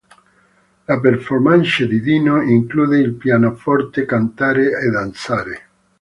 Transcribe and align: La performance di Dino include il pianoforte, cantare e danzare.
La 0.87 0.99
performance 0.99 1.85
di 1.85 2.01
Dino 2.01 2.41
include 2.41 2.97
il 2.97 3.13
pianoforte, 3.13 4.03
cantare 4.05 4.71
e 4.79 4.89
danzare. 4.89 5.67